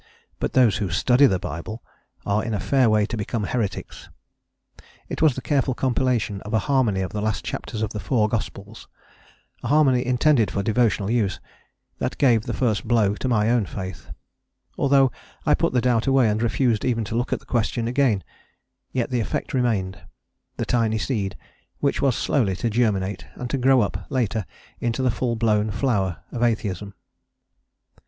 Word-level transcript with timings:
But 0.39 0.53
those 0.53 0.77
who 0.77 0.89
study 0.89 1.27
the 1.27 1.37
Bible 1.37 1.83
are 2.25 2.43
in 2.43 2.55
a 2.55 2.59
fair 2.59 2.89
way 2.89 3.05
to 3.05 3.15
become 3.15 3.43
heretics. 3.43 4.09
It 5.09 5.21
was 5.21 5.35
the 5.35 5.43
careful 5.45 5.75
compilation 5.75 6.41
of 6.41 6.55
a 6.55 6.65
harmony 6.65 7.01
of 7.01 7.13
the 7.13 7.21
last 7.21 7.45
chapters 7.45 7.83
of 7.83 7.93
the 7.93 7.99
four 7.99 8.27
Gospels 8.27 8.87
a 9.61 9.67
harmony 9.67 10.03
intended 10.03 10.49
for 10.49 10.63
devotional 10.63 11.11
use 11.11 11.39
that 11.99 12.17
gave 12.17 12.47
the 12.47 12.53
first 12.55 12.87
blow 12.87 13.13
to 13.13 13.27
my 13.27 13.51
own 13.51 13.67
faith; 13.67 14.09
although 14.75 15.11
I 15.45 15.53
put 15.53 15.71
the 15.71 15.81
doubt 15.81 16.07
away 16.07 16.27
and 16.29 16.41
refused 16.41 16.83
even 16.83 17.03
to 17.03 17.15
look 17.15 17.31
at 17.31 17.39
the 17.39 17.45
question 17.45 17.87
again, 17.87 18.23
yet 18.91 19.11
the 19.11 19.19
effect 19.19 19.53
remained 19.53 20.01
the 20.57 20.65
tiny 20.65 20.97
seed, 20.97 21.37
which 21.79 22.01
was 22.01 22.15
slowly 22.15 22.55
to 22.55 22.71
germinate 22.71 23.27
and 23.35 23.51
to 23.51 23.57
grow 23.59 23.81
up, 23.81 24.07
later, 24.09 24.47
into 24.79 25.03
the 25.03 25.11
full 25.11 25.35
blown 25.35 25.69
flower 25.69 26.23
of 26.31 26.41
Atheism. 26.41 26.95